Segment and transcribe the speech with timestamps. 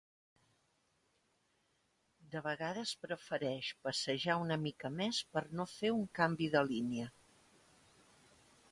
[2.35, 7.11] De vegades prefereix passejar una mica més per no fer un canvi de línia.